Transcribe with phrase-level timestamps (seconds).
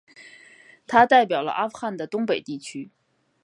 [0.87, 2.89] 他代表了阿富汗的东北地区。